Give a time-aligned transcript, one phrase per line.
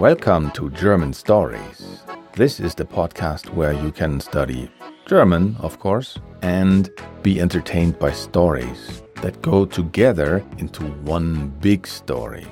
[0.00, 2.02] Welcome to German Stories.
[2.32, 4.70] This is the podcast where you can study
[5.04, 6.88] German, of course, and
[7.22, 12.46] be entertained by stories that go together into one big story.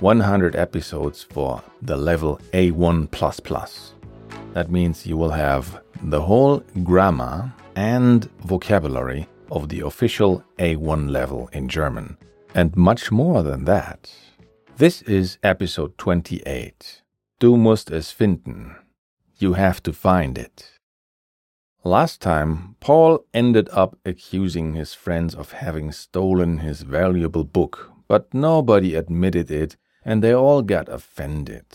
[0.00, 3.92] 100 episodes for the level A1.
[4.54, 11.50] That means you will have the whole grammar and vocabulary of the official A1 level
[11.52, 12.16] in German,
[12.54, 14.10] and much more than that.
[14.80, 17.02] This is episode 28.
[17.38, 18.76] Du musst es finden.
[19.36, 20.70] You have to find it.
[21.84, 28.32] Last time, Paul ended up accusing his friends of having stolen his valuable book, but
[28.32, 31.66] nobody admitted it and they all got offended.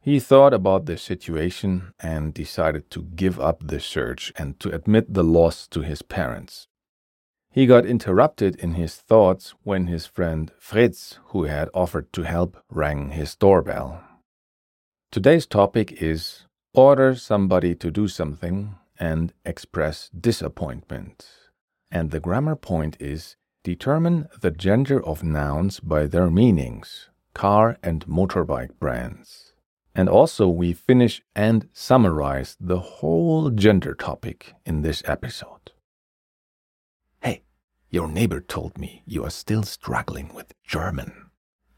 [0.00, 5.12] He thought about the situation and decided to give up the search and to admit
[5.12, 6.66] the loss to his parents.
[7.52, 12.56] He got interrupted in his thoughts when his friend Fritz, who had offered to help,
[12.70, 14.02] rang his doorbell.
[15.10, 21.26] Today's topic is order somebody to do something and express disappointment.
[21.90, 28.06] And the grammar point is determine the gender of nouns by their meanings, car and
[28.06, 29.52] motorbike brands.
[29.94, 35.71] And also, we finish and summarize the whole gender topic in this episode.
[37.92, 41.12] Your neighbor told me you are still struggling with German.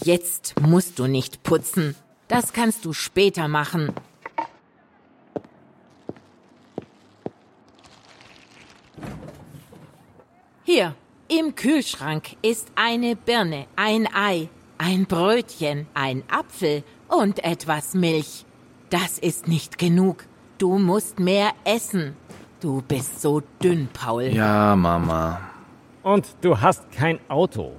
[0.04, 1.94] Jetzt musst du nicht putzen.
[2.28, 3.92] Das kannst du später machen.
[10.64, 10.94] Hier,
[11.28, 18.44] im Kühlschrank ist eine Birne, ein Ei, ein Brötchen, ein Apfel und etwas Milch.
[18.90, 20.24] Das ist nicht genug.
[20.62, 22.14] Du musst mehr essen.
[22.60, 24.26] Du bist so dünn, Paul.
[24.26, 25.40] Ja, Mama.
[26.04, 27.72] Und du hast kein Auto.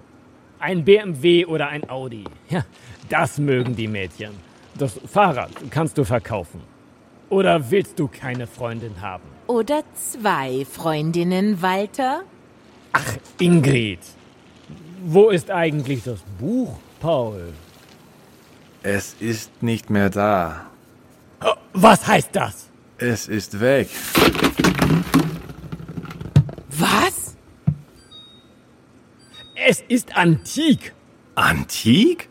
[0.59, 2.25] Ein BMW oder ein Audi.
[2.49, 2.65] Ja,
[3.07, 4.31] das mögen die Mädchen.
[4.77, 6.59] Das Fahrrad kannst du verkaufen.
[7.29, 9.23] Oder willst du keine Freundin haben?
[9.47, 12.23] Oder zwei Freundinnen, Walter?
[12.91, 14.01] Ach, Ingrid.
[15.05, 17.53] Wo ist eigentlich das Buch, Paul?
[18.81, 20.65] Es ist nicht mehr da.
[21.41, 22.72] Oh, Was heißt das?
[23.05, 23.89] Es ist weg.
[26.69, 27.35] Was?
[29.55, 30.93] Es ist antik.
[31.35, 32.29] Antik?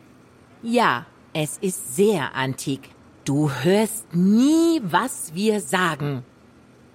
[0.62, 2.88] Ja, es ist sehr antik.
[3.27, 6.25] Du hörst nie, was wir sagen.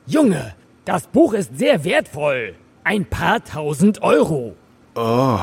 [0.08, 2.56] Junge, das Buch ist sehr wertvoll.
[2.84, 4.56] Ein paar tausend Euro.
[4.96, 5.40] Oh.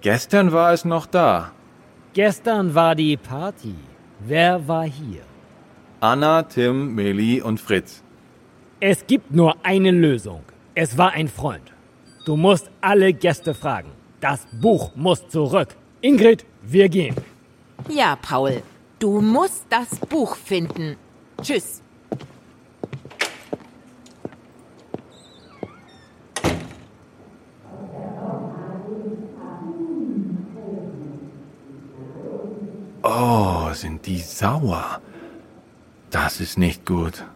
[0.00, 1.52] Gestern war es noch da.
[2.12, 3.76] Gestern war die Party.
[4.18, 5.22] Wer war hier?
[6.00, 8.02] Anna, Tim, Meli und Fritz.
[8.80, 10.42] Es gibt nur eine Lösung.
[10.74, 11.72] Es war ein Freund.
[12.26, 13.90] Du musst alle Gäste fragen.
[14.20, 15.68] Das Buch muss zurück.
[16.02, 17.16] Ingrid, wir gehen.
[17.88, 18.62] Ja, Paul,
[18.98, 20.96] du musst das Buch finden.
[21.40, 21.80] Tschüss.
[33.02, 35.00] Oh, sind die sauer.
[36.22, 37.26] Das ist nicht gut.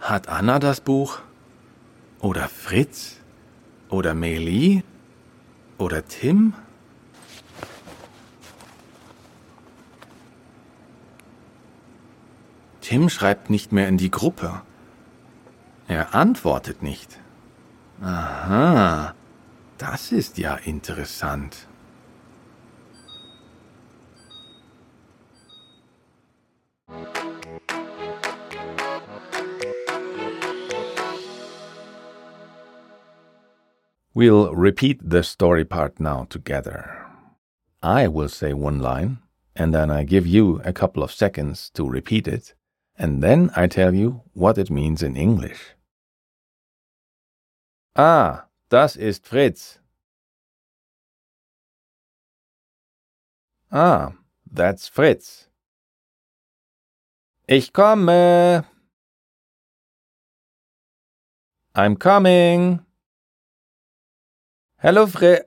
[0.00, 1.20] Hat Anna das Buch?
[2.20, 3.16] Oder Fritz?
[3.88, 4.84] Oder Meli?
[5.78, 6.52] Oder Tim?
[12.82, 14.60] Tim schreibt nicht mehr in die Gruppe.
[15.88, 17.18] Er antwortet nicht.
[18.02, 19.14] Aha,
[19.78, 21.66] das ist ja interessant.
[34.20, 37.06] We'll repeat the story part now together.
[37.82, 39.20] I will say one line,
[39.56, 42.52] and then I give you a couple of seconds to repeat it,
[42.98, 45.74] and then I tell you what it means in English.
[47.96, 49.78] Ah, das ist Fritz.
[53.72, 54.12] Ah,
[54.52, 55.48] that's Fritz.
[57.48, 58.66] Ich komme.
[61.74, 62.84] I'm coming.
[64.82, 65.44] Hello, Fritz.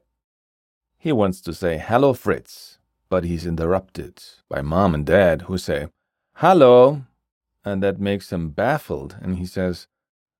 [0.99, 2.77] He wants to say hello, Fritz,
[3.09, 5.87] but he's interrupted by mom and dad who say
[6.35, 7.05] hello,
[7.65, 9.87] and that makes him baffled, and he says,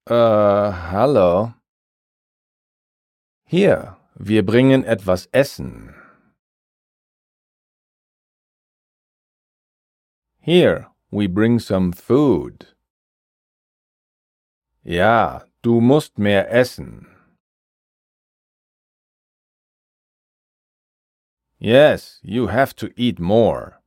[0.06, 1.56] uh, hello.
[3.45, 5.96] Hier, wir bringen etwas Essen.
[10.39, 12.68] Here, we bring some food.
[14.84, 17.07] Ja, du musst mehr essen.
[21.63, 23.80] Yes, you have to eat more.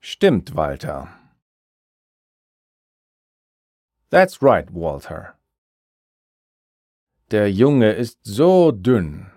[0.00, 1.08] Stimmt, Walter.
[4.08, 5.34] That's right, Walter.
[7.32, 9.32] Der Junge ist so dünn.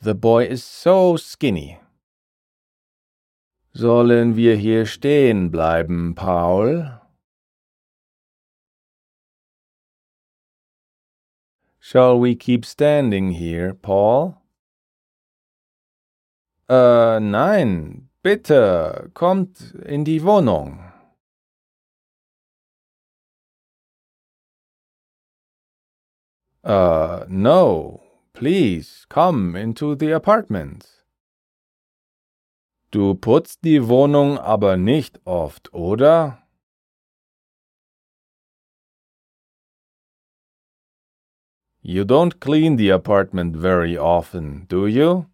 [0.00, 1.80] The boy is so skinny.
[3.72, 6.95] Sollen wir hier stehen bleiben, Paul?
[11.88, 14.42] Shall we keep standing here, Paul?
[16.68, 20.80] Äh, nein, bitte, kommt in die Wohnung.
[26.64, 28.02] Uh, no,
[28.32, 31.04] please, come into the apartment.
[32.90, 36.45] Du putzt die Wohnung aber nicht oft, oder?
[41.88, 45.26] You don't clean the apartment very often, do you?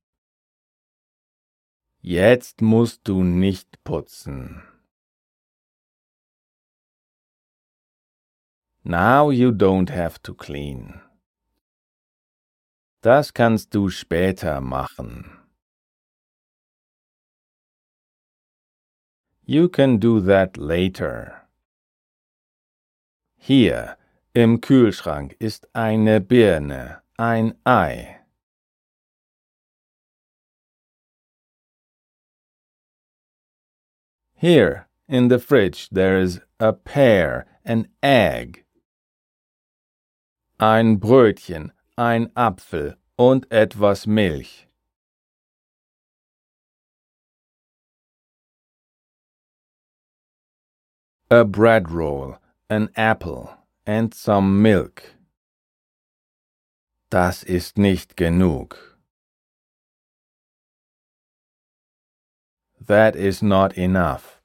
[2.02, 4.62] Jetzt musst du nicht putzen.
[8.84, 11.00] Now you don't have to clean.
[13.00, 15.38] Das kannst du später machen.
[19.46, 21.48] You can do that later.
[23.38, 23.96] Hier,
[24.34, 28.20] Im Kühlschrank ist eine Birne, ein Ei.
[34.34, 38.64] Here, in the fridge, there is a pear, an egg.
[40.58, 44.66] Ein Brötchen, ein Apfel und etwas Milch.
[51.30, 52.38] A bread roll,
[52.70, 55.16] an apple and some milk.
[57.10, 58.98] Das ist nicht genug.
[62.80, 64.40] That is not enough.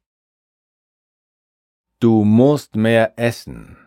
[1.99, 3.77] Du musst mehr essen.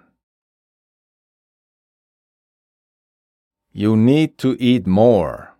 [3.73, 5.51] You need to eat more.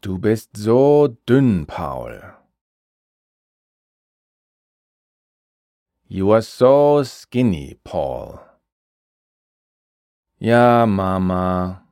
[0.00, 2.37] Du bist so dünn, Paul.
[6.10, 8.40] You are so skinny, Paul.
[10.40, 11.82] Ja, Mama.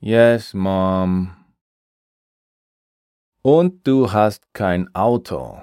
[0.00, 1.36] Yes, Mom.
[3.44, 5.60] Und du hast kein Auto.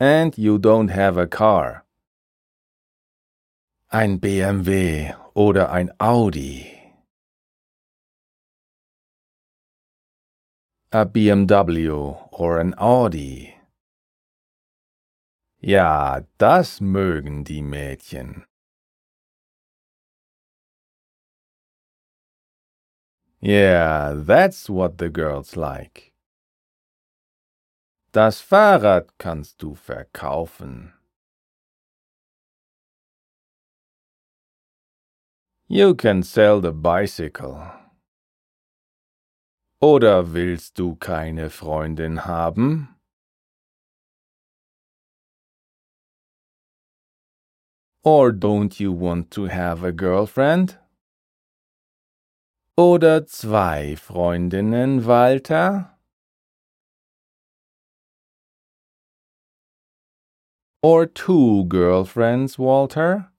[0.00, 1.84] And you don't have a car.
[3.90, 6.73] Ein BMW oder ein Audi.
[10.96, 11.90] A BMW
[12.30, 13.52] or an Audi.
[15.58, 18.44] Ja, das mögen die Mädchen.
[23.42, 26.12] Yeah, that's what the girls like.
[28.12, 30.92] Das Fahrrad kannst du verkaufen.
[35.66, 37.83] You can sell the bicycle.
[39.84, 42.88] Oder willst du keine Freundin haben?
[48.02, 50.80] Or don't you want to have a girlfriend?
[52.78, 55.98] Oder zwei Freundinnen, Walter?
[60.82, 63.30] Or two girlfriends, Walter?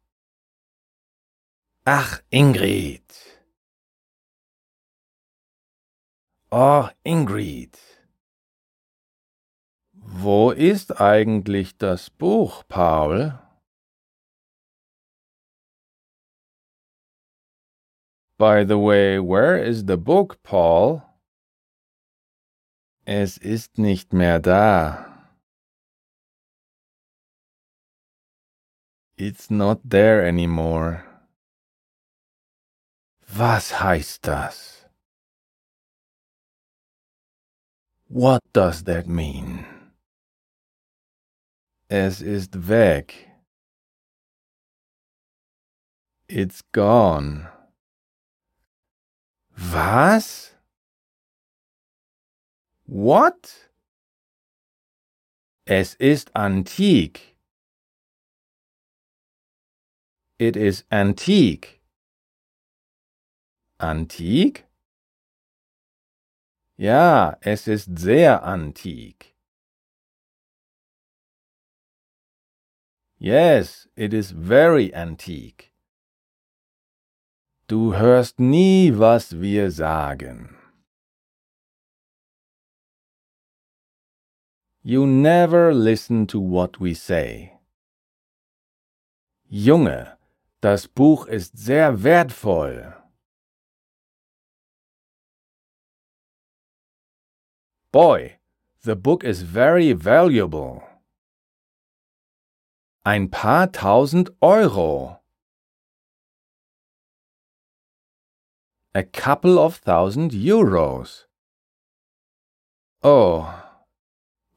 [1.86, 3.35] Ach, Ingrid.
[6.52, 7.78] Oh, Ingrid.
[9.94, 13.40] Wo ist eigentlich das Buch, Paul?
[18.38, 21.02] By the way, where is the book, Paul?
[23.06, 25.30] Es ist nicht mehr da.
[29.18, 31.04] It's not there anymore.
[33.28, 34.85] Was heißt das?
[38.08, 39.66] What does that mean?
[41.90, 43.14] Es ist weg.
[46.28, 47.48] It's gone.
[49.58, 50.52] Was?
[52.86, 53.72] What?
[55.66, 57.36] Es ist antik.
[60.38, 61.82] It is antique.
[63.80, 64.66] Antik?
[66.78, 69.34] Ja, es ist sehr antik.
[73.18, 75.72] Yes, it is very antique.
[77.68, 80.56] Du hörst nie, was wir sagen.
[84.84, 87.54] You never listen to what we say.
[89.50, 90.18] Junge,
[90.62, 92.94] das Buch ist sehr wertvoll.
[97.96, 98.40] Boy,
[98.84, 100.84] the book is very valuable.
[103.06, 105.22] Ein paar tausend Euro.
[108.94, 111.24] A couple of thousand euros.
[113.02, 113.64] Oh,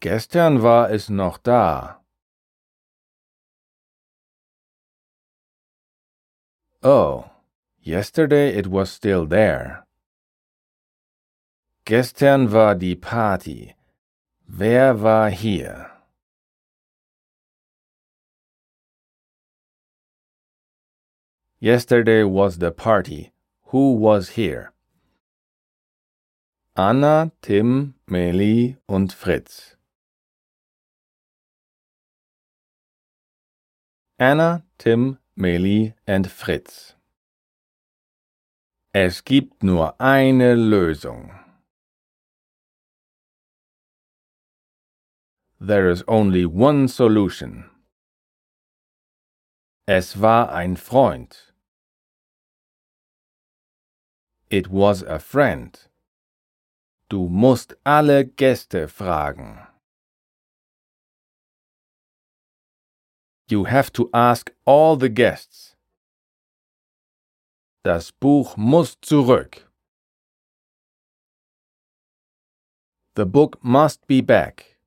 [0.01, 2.01] gestern war es noch da.
[6.83, 7.31] Oh,
[7.79, 9.87] yesterday it was still there.
[11.89, 13.75] Gestern war die Party.
[14.47, 15.91] Wer war hier?
[21.59, 23.33] Yesterday was the party.
[23.73, 24.75] Who was here?
[26.77, 29.79] Anna, Tim, Meli und Fritz.
[34.19, 36.97] Anna, Tim, Meli and Fritz.
[38.93, 41.38] Es gibt nur eine Lösung.
[45.61, 47.69] There is only one solution.
[49.89, 51.37] Es war ein Freund.
[54.51, 55.77] It was a friend.
[57.09, 59.67] Du musst alle Gäste fragen.
[63.49, 65.75] You have to ask all the guests.
[67.83, 69.67] Das Buch muss zurück.
[73.17, 74.78] The book must be back.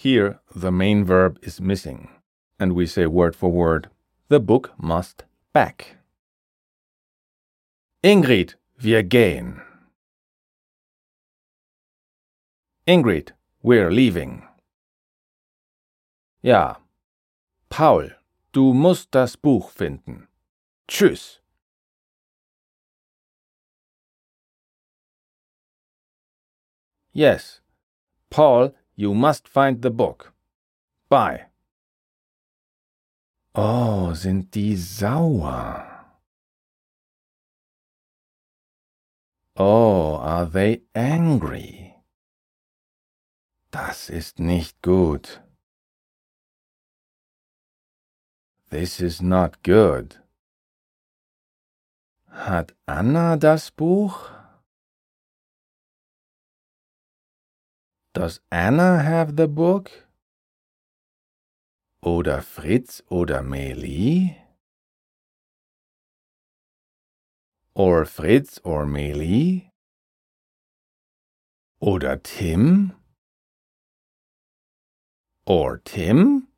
[0.00, 2.08] Here, the main verb is missing,
[2.56, 3.90] and we say word for word,
[4.28, 5.96] the book must back.
[8.04, 9.60] Ingrid, wir gehen.
[12.86, 14.46] Ingrid, we're leaving.
[16.42, 16.76] Ja.
[17.68, 18.12] Paul,
[18.52, 20.28] du musst das Buch finden.
[20.86, 21.40] Tschüss.
[27.12, 27.60] Yes.
[28.30, 30.32] Paul, you must find the book.
[31.08, 31.46] Bye.
[33.54, 35.84] Oh, sind die sauer.
[39.56, 41.94] Oh, are they angry?
[43.70, 45.42] Das ist nicht gut.
[48.70, 50.20] This is not good.
[52.30, 54.37] Hat Anna das Buch?
[58.18, 59.92] Does Anna have the book?
[62.02, 64.36] Oder Fritz oder Meli?
[67.74, 69.70] Or Fritz or Meli?
[71.78, 72.92] Oder Tim?
[75.46, 76.48] Or Tim?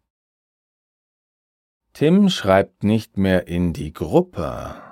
[1.93, 4.90] Tim schreibt nicht mehr in die Gruppe.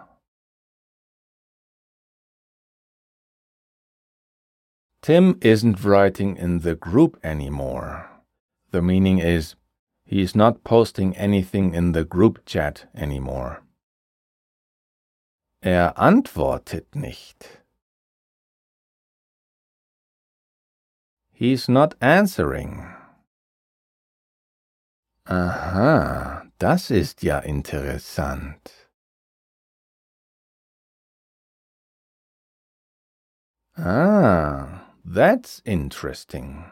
[5.08, 8.10] Tim isn't writing in the group anymore.
[8.72, 9.54] The meaning is,
[10.04, 13.62] He's not posting anything in the group chat anymore.
[15.64, 17.62] Er antwortet nicht.
[21.32, 22.86] He's not answering.
[25.26, 28.90] Aha, das ist ja interessant.
[33.74, 34.77] Ah,
[35.10, 36.64] that's interesting.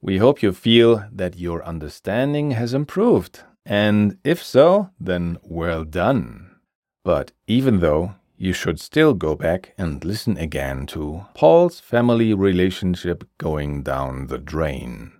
[0.00, 6.56] We hope you feel that your understanding has improved, and if so, then well done.
[7.02, 13.24] But even though, you should still go back and listen again to Paul's family relationship
[13.38, 15.12] going down the drain.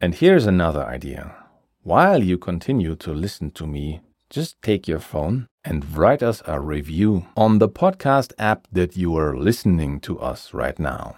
[0.00, 1.34] And here's another idea.
[1.82, 4.00] While you continue to listen to me,
[4.30, 9.16] just take your phone and write us a review on the podcast app that you
[9.16, 11.16] are listening to us right now.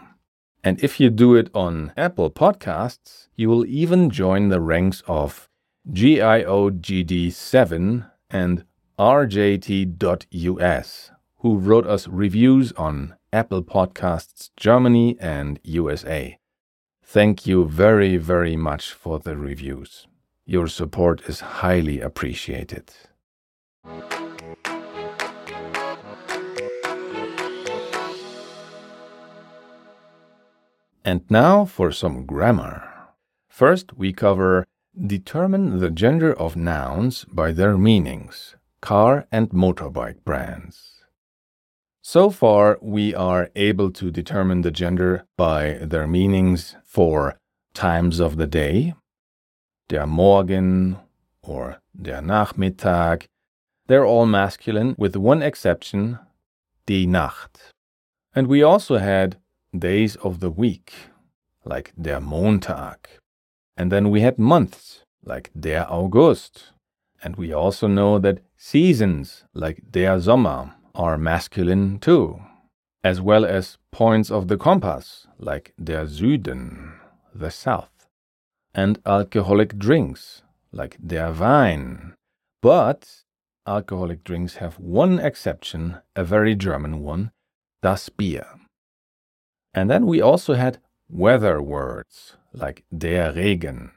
[0.62, 5.48] And if you do it on Apple Podcasts, you will even join the ranks of
[5.92, 8.64] GIOGD7 and
[8.98, 16.36] RJT.us, who wrote us reviews on Apple Podcasts Germany and USA.
[17.04, 20.08] Thank you very, very much for the reviews.
[20.44, 22.90] Your support is highly appreciated.
[31.06, 32.82] And now for some grammar.
[33.48, 34.66] First, we cover
[35.06, 41.04] determine the gender of nouns by their meanings, car and motorbike brands.
[42.02, 47.38] So far, we are able to determine the gender by their meanings for
[47.72, 48.94] times of the day,
[49.88, 50.98] der Morgen
[51.40, 53.26] or der Nachmittag.
[53.86, 56.18] They're all masculine with one exception,
[56.86, 57.70] die Nacht.
[58.34, 59.36] And we also had
[59.78, 60.92] days of the week,
[61.64, 63.08] like der Montag.
[63.76, 66.72] And then we had months, like der August.
[67.22, 72.40] And we also know that seasons, like der Sommer, are masculine too,
[73.04, 76.94] as well as points of the compass, like der Süden,
[77.34, 78.06] the south,
[78.74, 82.14] and alcoholic drinks, like der Wein.
[82.62, 83.24] But
[83.66, 87.30] alcoholic drinks have one exception, a very German one,
[87.82, 88.46] das Bier.
[89.76, 93.92] And then we also had weather words like der Regen.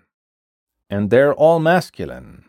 [0.89, 2.43] And they're all masculine.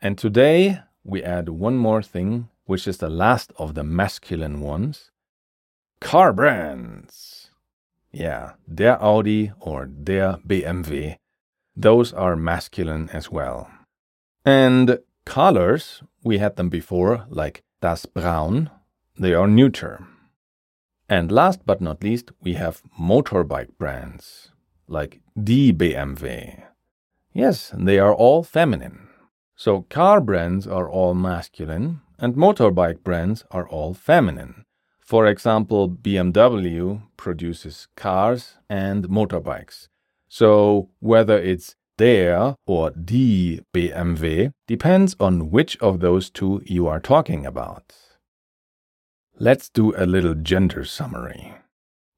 [0.00, 5.12] And today we add one more thing, which is the last of the masculine ones
[6.00, 7.50] car brands.
[8.10, 11.16] Yeah, der Audi or der BMW.
[11.76, 13.70] Those are masculine as well.
[14.44, 18.68] And colors, we had them before, like das Braun,
[19.16, 20.04] they are neuter.
[21.12, 24.50] And last but not least, we have motorbike brands
[24.88, 26.62] like die BMW.
[27.34, 29.08] Yes, they are all feminine.
[29.54, 34.64] So car brands are all masculine and motorbike brands are all feminine.
[35.00, 39.88] For example, BMW produces cars and motorbikes.
[40.28, 47.00] So whether it's der or die BMW depends on which of those two you are
[47.00, 47.92] talking about.
[49.42, 51.52] Let's do a little gender summary.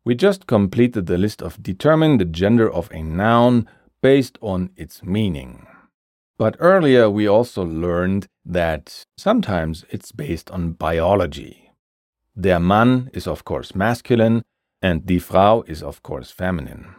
[0.04, 3.66] We just completed the list of determine the gender of a noun
[4.02, 5.66] based on its meaning.
[6.36, 11.70] But earlier we also learned that sometimes it's based on biology.
[12.38, 14.42] Der Mann is of course masculine
[14.82, 16.94] and die Frau is of course feminine.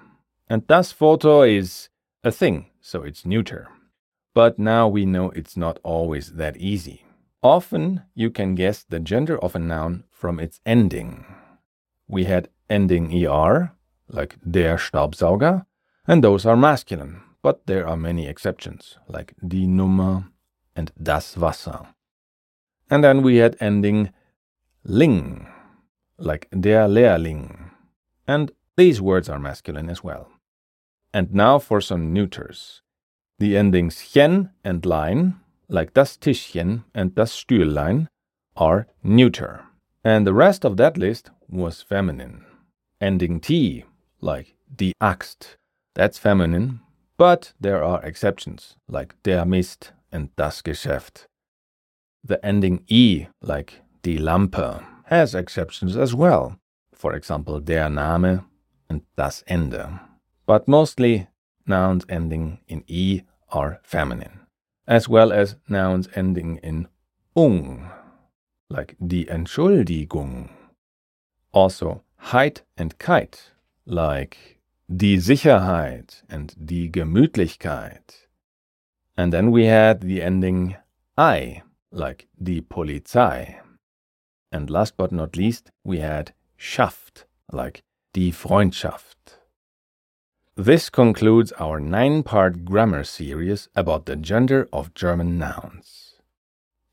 [0.49, 1.89] And das Foto is
[2.23, 3.67] a thing, so it's neuter.
[4.33, 7.04] But now we know it's not always that easy.
[7.45, 11.25] Often you can guess the gender of a noun from its ending.
[12.07, 13.71] We had ending er,
[14.07, 15.67] like der Staubsauger,
[16.07, 20.23] and those are masculine, but there are many exceptions, like die Nummer
[20.75, 21.85] and das Wasser.
[22.89, 24.09] And then we had ending
[24.83, 25.45] ling,
[26.17, 27.69] like der Lehrling,
[28.27, 30.31] and these words are masculine as well.
[31.13, 32.81] And now for some neuters.
[33.37, 35.35] The endings chen and lein
[35.67, 38.07] like das Tischchen and das Stühllein,
[38.55, 39.65] are neuter.
[40.03, 42.45] And the rest of that list was feminine.
[43.01, 43.85] Ending T,
[44.21, 45.57] like die Axt,
[45.93, 46.79] that's feminine,
[47.17, 51.27] but there are exceptions, like der Mist and das Geschäft.
[52.23, 56.57] The ending E, like die Lampe, has exceptions as well,
[56.93, 58.45] for example, der Name
[58.89, 59.99] and das Ende.
[60.45, 61.27] But mostly,
[61.67, 64.44] nouns ending in E are feminine
[64.87, 66.87] as well as nouns ending in
[67.35, 67.89] ung,
[68.69, 70.49] like die Entschuldigung.
[71.51, 73.53] Also, heit and keit,
[73.85, 78.27] like die Sicherheit and die Gemütlichkeit.
[79.17, 80.75] And then we had the ending
[81.17, 83.55] I, like die Polizei.
[84.51, 89.39] And last but not least, we had Schaft, like die Freundschaft.
[90.57, 96.13] This concludes our nine part grammar series about the gender of German nouns.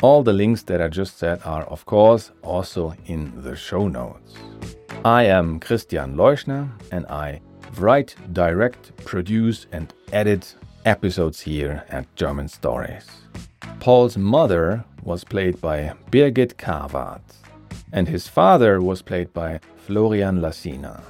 [0.02, 4.34] All the links that I just said are, of course, also in the show notes.
[5.04, 7.40] I am Christian Leuschner and I
[7.78, 13.06] write, direct, produce, and edit episodes here at German Stories.
[13.80, 17.22] Paul's mother was played by Birgit Karwart,
[17.92, 21.02] and his father was played by Florian Lassina,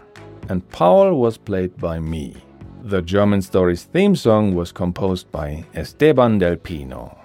[0.49, 2.37] and Paul was played by me.
[2.85, 7.17] The German Stories theme song was composed by Esteban Del Pino.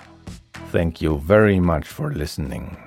[0.72, 2.78] Thank you very much for listening.